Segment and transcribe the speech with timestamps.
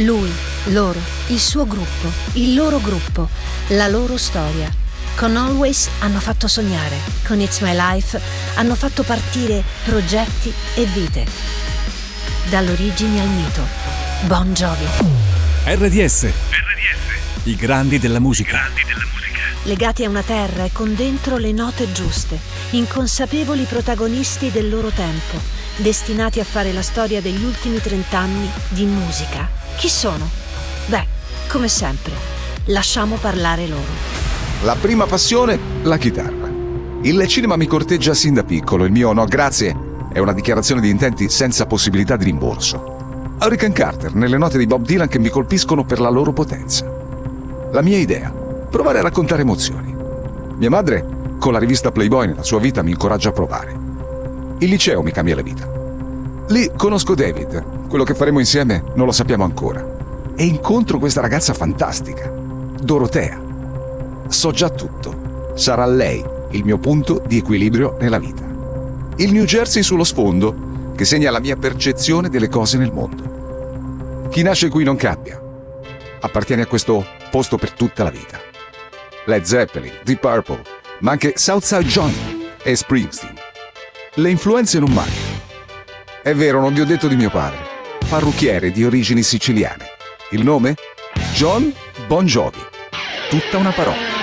[0.00, 0.30] Lui,
[0.64, 3.30] loro, il suo gruppo, il loro gruppo,
[3.68, 4.70] la loro storia.
[5.14, 8.20] Con Always hanno fatto sognare, con It's My Life
[8.56, 11.24] hanno fatto partire progetti e vite.
[12.50, 13.62] Dall'origine al mito.
[14.26, 14.84] Bon Jovi.
[15.64, 16.24] RDS.
[16.24, 16.26] RDS.
[17.44, 18.58] I grandi della musica.
[18.58, 19.40] Grandi della musica.
[19.62, 22.38] Legati a una terra e con dentro le note giuste,
[22.70, 25.40] inconsapevoli protagonisti del loro tempo,
[25.76, 29.48] destinati a fare la storia degli ultimi trent'anni di musica.
[29.76, 30.28] Chi sono?
[30.86, 31.06] Beh,
[31.48, 32.12] come sempre,
[32.66, 34.14] lasciamo parlare loro.
[34.62, 36.50] La prima passione, la chitarra.
[37.02, 39.76] Il cinema mi corteggia sin da piccolo, il mio no grazie
[40.12, 42.94] è una dichiarazione di intenti senza possibilità di rimborso.
[43.38, 46.90] Hurricane Carter, nelle note di Bob Dylan che mi colpiscono per la loro potenza.
[47.70, 49.94] La mia idea, provare a raccontare emozioni.
[50.56, 51.06] Mia madre,
[51.38, 53.85] con la rivista Playboy nella sua vita, mi incoraggia a provare.
[54.58, 55.68] Il liceo mi cambia la vita.
[56.48, 59.84] Lì conosco David, quello che faremo insieme non lo sappiamo ancora.
[60.34, 63.38] E incontro questa ragazza fantastica, Dorotea.
[64.28, 65.52] So già tutto.
[65.54, 68.44] Sarà lei il mio punto di equilibrio nella vita.
[69.16, 74.28] Il New Jersey sullo sfondo, che segna la mia percezione delle cose nel mondo.
[74.30, 75.40] Chi nasce qui non cambia.
[76.20, 78.38] Appartiene a questo posto per tutta la vita.
[79.26, 80.62] Led Zeppelin, Deep Purple,
[81.00, 83.35] ma anche Southside Johnny e Springsteen.
[84.18, 85.44] Le influenze non mancano.
[86.22, 87.58] È vero, non vi ho detto di mio padre.
[88.08, 89.84] Parrucchiere di origini siciliane.
[90.30, 90.74] Il nome?
[91.34, 91.70] John
[92.06, 92.64] Bon Jovi.
[93.28, 94.15] Tutta una parola.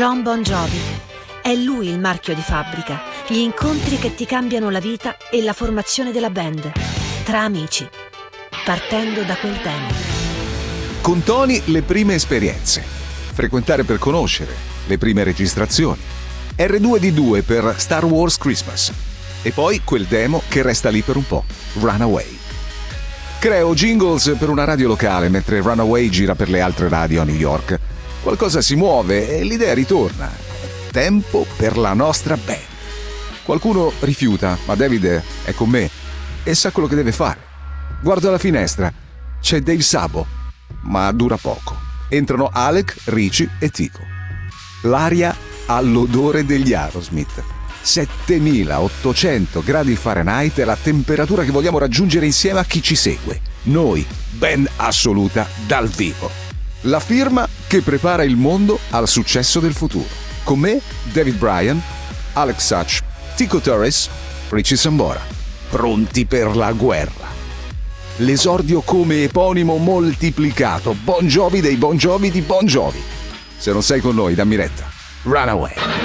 [0.00, 0.80] John Bon Jovi.
[1.42, 5.52] È lui il marchio di fabbrica, gli incontri che ti cambiano la vita e la
[5.52, 6.72] formazione della band,
[7.22, 7.86] tra amici,
[8.64, 9.88] partendo da quel tema.
[11.02, 14.54] Con Tony le prime esperienze, frequentare per conoscere,
[14.86, 16.00] le prime registrazioni,
[16.56, 18.90] R2D2 per Star Wars Christmas
[19.42, 21.44] e poi quel demo che resta lì per un po',
[21.74, 22.38] Runaway.
[23.38, 27.36] Creo jingles per una radio locale mentre Runaway gira per le altre radio a New
[27.36, 27.78] York
[28.22, 30.30] Qualcosa si muove e l'idea ritorna.
[30.90, 32.58] Tempo per la nostra band.
[33.44, 35.88] Qualcuno rifiuta, ma David è con me
[36.42, 37.40] e sa quello che deve fare.
[38.02, 38.92] Guardo alla finestra,
[39.40, 40.26] c'è Dave Sabo,
[40.82, 41.74] ma dura poco.
[42.08, 44.00] Entrano Alec, Ricci e Tico.
[44.82, 45.34] L'aria
[45.66, 47.42] ha l'odore degli Aerosmith.
[47.80, 53.40] 7800 gradi Fahrenheit è la temperatura che vogliamo raggiungere insieme a chi ci segue.
[53.62, 56.49] Noi, band assoluta dal vivo.
[56.84, 60.08] La firma che prepara il mondo al successo del futuro.
[60.44, 60.80] Con me,
[61.12, 61.80] David Bryan,
[62.32, 63.00] Alex Sachs,
[63.36, 64.08] Tico Torres,
[64.48, 65.20] Richie Sambora.
[65.68, 67.28] Pronti per la guerra.
[68.16, 70.96] L'esordio come eponimo moltiplicato.
[71.04, 73.02] Bon Jovi dei Bon Jovi di Bon Jovi.
[73.58, 74.88] Se non sei con noi, dammi retta.
[75.24, 75.99] Runaway.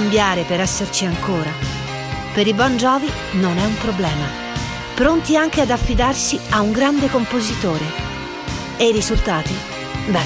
[0.00, 1.52] Cambiare per esserci ancora.
[2.32, 4.24] Per i Bon Jovi non è un problema.
[4.94, 7.84] Pronti anche ad affidarsi a un grande compositore.
[8.78, 9.52] E i risultati?
[10.08, 10.24] Beh,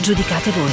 [0.00, 0.70] giudicate voi.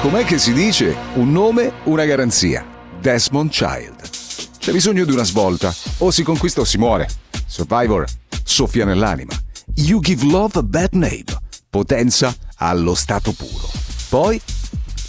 [0.00, 0.96] Com'è che si dice?
[1.14, 2.66] Un nome, una garanzia.
[3.00, 4.10] Desmond Child.
[4.58, 5.72] C'è bisogno di una svolta.
[5.98, 7.08] O si conquista o si muore.
[7.46, 8.04] Survivor
[8.42, 9.32] soffia nell'anima.
[9.76, 11.24] You give love a bad name.
[11.70, 13.70] Potenza allo stato puro.
[14.08, 14.40] Poi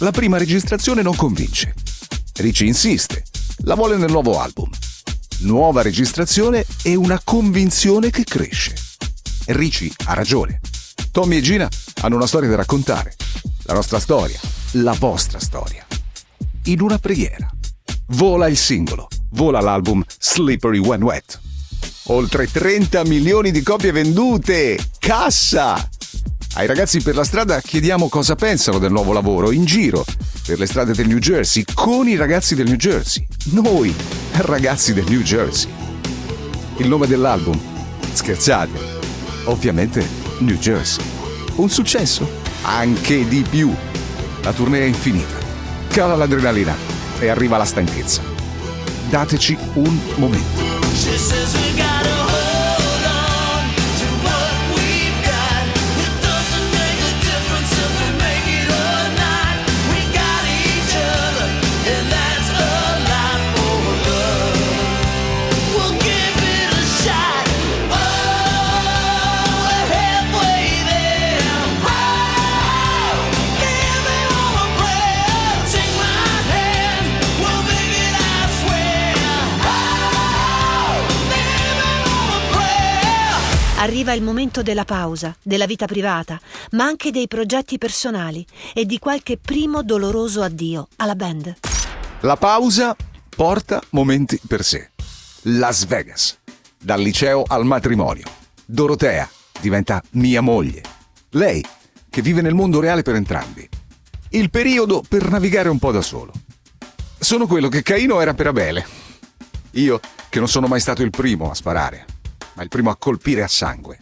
[0.00, 1.74] la prima registrazione non convince.
[2.36, 3.24] Ricci insiste,
[3.64, 4.70] la vuole nel nuovo album.
[5.40, 8.74] Nuova registrazione e una convinzione che cresce.
[9.46, 10.60] Ricci ha ragione.
[11.12, 11.68] Tommy e Gina
[12.02, 13.14] hanno una storia da raccontare.
[13.64, 14.40] La nostra storia,
[14.72, 15.86] la vostra storia.
[16.64, 17.50] In una preghiera.
[18.08, 21.40] Vola il singolo, vola l'album Slippery When Wet.
[22.04, 24.78] Oltre 30 milioni di copie vendute!
[24.98, 25.88] Cassa!
[26.54, 30.04] Ai ragazzi per la strada chiediamo cosa pensano del nuovo lavoro in giro
[30.44, 33.24] per le strade del New Jersey con i ragazzi del New Jersey.
[33.52, 33.94] Noi,
[34.32, 35.70] ragazzi del New Jersey.
[36.78, 37.58] Il nome dell'album?
[38.12, 38.78] Scherzate.
[39.44, 40.04] Ovviamente
[40.38, 41.04] New Jersey.
[41.56, 42.28] Un successo?
[42.62, 43.72] Anche di più.
[44.42, 45.38] La tournée è infinita.
[45.88, 46.74] Cala l'adrenalina
[47.20, 48.22] e arriva la stanchezza.
[49.08, 52.19] Dateci un momento.
[84.00, 88.98] Arriva il momento della pausa, della vita privata, ma anche dei progetti personali e di
[88.98, 91.56] qualche primo doloroso addio alla band.
[92.20, 92.96] La pausa
[93.28, 94.92] porta momenti per sé.
[95.42, 96.38] Las Vegas.
[96.78, 98.24] Dal liceo al matrimonio.
[98.64, 99.28] Dorotea
[99.60, 100.80] diventa mia moglie.
[101.32, 101.62] Lei,
[102.08, 103.68] che vive nel mondo reale per entrambi.
[104.30, 106.32] Il periodo per navigare un po' da solo.
[107.18, 108.86] Sono quello che Caino era per Abele.
[109.72, 110.00] Io,
[110.30, 112.06] che non sono mai stato il primo a sparare
[112.60, 113.98] ma il primo a colpire a sangue.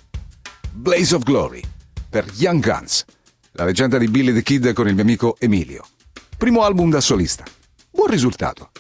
[0.73, 1.63] Blaze of Glory
[2.11, 3.05] per Young Guns,
[3.53, 5.87] la leggenda di Billy the Kid con il mio amico Emilio.
[6.37, 7.45] Primo album da solista.
[7.89, 8.71] Buon risultato.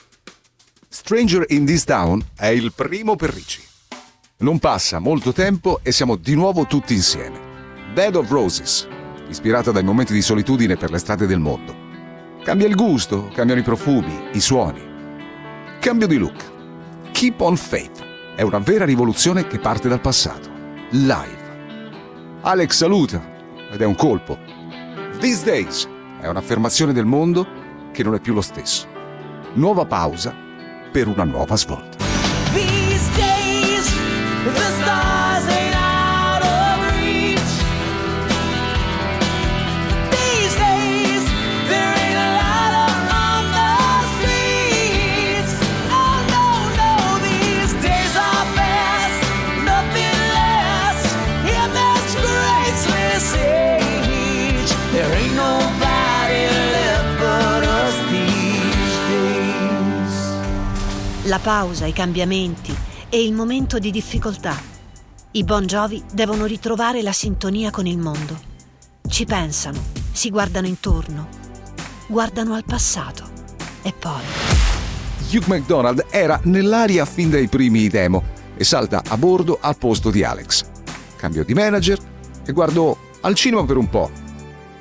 [0.89, 3.63] Stranger in This Town è il primo per Ricci.
[4.39, 7.39] Non passa molto tempo e siamo di nuovo tutti insieme.
[7.95, 8.89] Bed of Roses,
[9.29, 11.87] ispirata dai momenti di solitudine per le strade del mondo.
[12.43, 14.83] Cambia il gusto, cambiano i profumi, i suoni.
[15.79, 17.11] Cambio di look.
[17.13, 18.07] Keep on Faith
[18.38, 20.49] è una vera rivoluzione che parte dal passato.
[20.90, 22.38] Live.
[22.43, 23.20] Alex saluta
[23.69, 24.38] ed è un colpo.
[25.19, 25.88] These Days
[26.20, 27.44] è un'affermazione del mondo
[27.90, 28.87] che non è più lo stesso.
[29.55, 30.32] Nuova pausa
[30.93, 31.96] per una nuova svolta.
[32.52, 33.93] These days,
[34.44, 35.07] the
[61.29, 62.75] la pausa, i cambiamenti
[63.09, 64.57] e il momento di difficoltà.
[65.33, 68.37] I Bon Jovi devono ritrovare la sintonia con il mondo.
[69.07, 69.79] Ci pensano,
[70.11, 71.29] si guardano intorno,
[72.07, 73.25] guardano al passato
[73.83, 74.23] e poi...
[75.31, 78.25] Hugh McDonald era nell'aria fin dai primi demo
[78.57, 80.65] e salta a bordo al posto di Alex.
[81.17, 81.99] Cambio di manager
[82.47, 84.11] e guardo al cinema per un po'.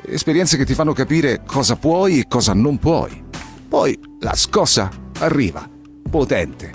[0.02, 3.22] Esperienze che ti fanno capire cosa puoi e cosa non puoi.
[3.68, 4.90] Poi la scossa
[5.20, 5.76] arriva
[6.08, 6.72] potente,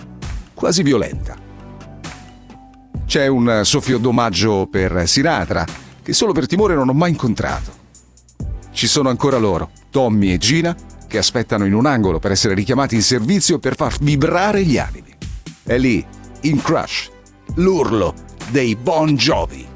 [0.55, 1.37] quasi violenta.
[3.07, 5.65] C'è un soffio d'omaggio per Sinatra,
[6.03, 7.81] che solo per timore non ho mai incontrato.
[8.73, 10.75] Ci sono ancora loro, Tommy e Gina,
[11.07, 15.15] che aspettano in un angolo per essere richiamati in servizio per far vibrare gli animi.
[15.63, 16.05] È lì,
[16.43, 17.11] in Crush,
[17.57, 18.15] l'urlo
[18.51, 19.67] dei Bon Jovi.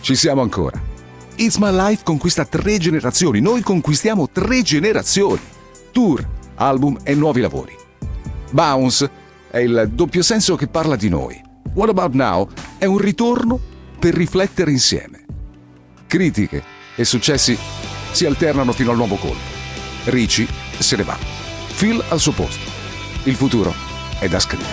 [0.00, 0.82] Ci siamo ancora.
[1.36, 5.40] It's My Life conquista tre generazioni, noi conquistiamo tre generazioni.
[5.92, 7.83] Tour, album e nuovi lavori.
[8.54, 9.10] Bounce
[9.50, 11.42] è il doppio senso che parla di noi.
[11.74, 13.58] What About Now è un ritorno
[13.98, 15.24] per riflettere insieme.
[16.06, 16.62] Critiche
[16.94, 17.58] e successi
[18.12, 19.42] si alternano fino al nuovo colpo.
[20.04, 20.46] Ricci
[20.78, 21.18] se ne va.
[21.76, 22.70] Phil al suo posto.
[23.24, 23.74] Il futuro
[24.20, 24.70] è da scrivere.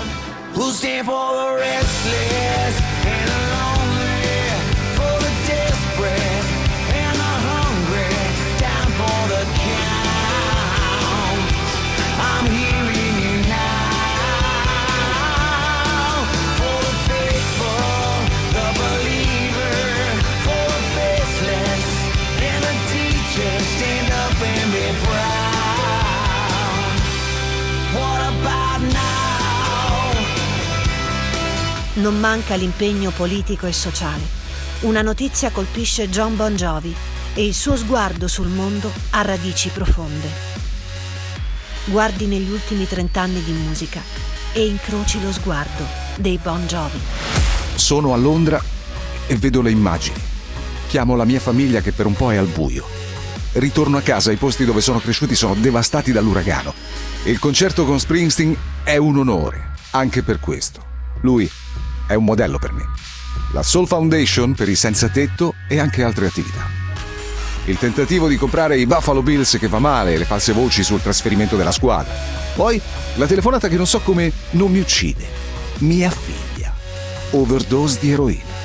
[32.01, 34.23] Non manca l'impegno politico e sociale.
[34.81, 36.93] Una notizia colpisce John Bon Jovi
[37.35, 40.27] e il suo sguardo sul mondo ha radici profonde.
[41.85, 44.01] Guardi negli ultimi trent'anni di musica
[44.51, 45.85] e incroci lo sguardo
[46.17, 46.99] dei Bon Jovi.
[47.75, 48.61] Sono a Londra
[49.27, 50.19] e vedo le immagini.
[50.87, 52.85] Chiamo la mia famiglia che per un po' è al buio.
[53.53, 56.73] Ritorno a casa, i posti dove sono cresciuti sono devastati dall'uragano.
[57.25, 60.89] Il concerto con Springsteen è un onore, anche per questo.
[61.21, 61.49] Lui
[62.11, 62.87] è un modello per me.
[63.53, 66.79] La Soul Foundation per i senza tetto e anche altre attività.
[67.65, 71.55] il tentativo di comprare i Buffalo Bills che va male, le false voci sul trasferimento
[71.55, 72.11] della squadra.
[72.55, 72.81] Poi
[73.15, 75.25] la telefonata che non so come non mi uccide.
[75.79, 76.73] Mia figlia.
[77.31, 78.59] Overdose di eroina.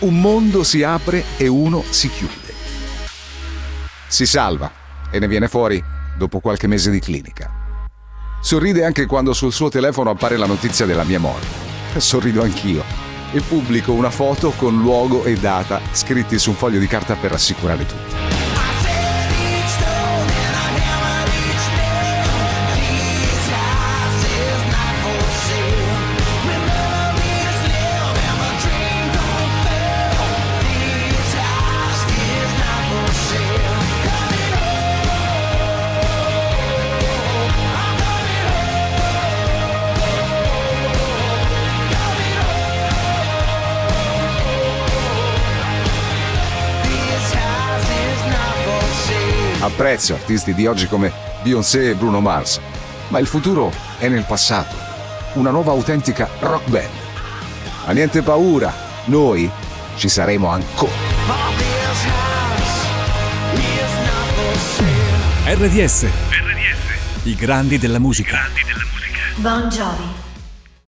[0.00, 2.52] Un mondo si apre e uno si chiude.
[4.06, 4.70] Si salva
[5.10, 5.82] e ne viene fuori
[6.16, 7.50] dopo qualche mese di clinica.
[8.40, 11.71] Sorride anche quando sul suo telefono appare la notizia della mia morte.
[12.00, 12.84] Sorrido anch'io
[13.32, 17.30] e pubblico una foto con luogo e data scritti su un foglio di carta per
[17.30, 18.41] rassicurare tutti.
[49.62, 52.60] Apprezzo artisti di oggi come Beyoncé e Bruno Mars,
[53.08, 54.74] ma il futuro è nel passato.
[55.34, 56.90] Una nuova autentica rock band.
[57.86, 59.48] Ma niente paura, noi
[59.94, 60.90] ci saremo ancora.
[65.44, 66.06] RDS.
[66.06, 66.06] RDS.
[67.22, 68.40] I grandi della musica.
[69.36, 70.21] Bon Jovi.